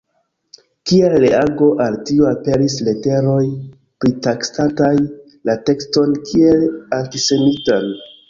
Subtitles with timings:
[0.91, 3.43] Kiel reago al tio aperis leteroj
[4.05, 4.91] pritaksantaj
[5.49, 6.65] la tekston kiel
[7.01, 7.89] antisemitan.